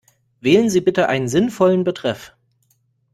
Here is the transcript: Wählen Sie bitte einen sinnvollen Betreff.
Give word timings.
Wählen 0.39 0.71
Sie 0.71 0.81
bitte 0.81 1.09
einen 1.09 1.27
sinnvollen 1.27 1.83
Betreff. 1.83 2.33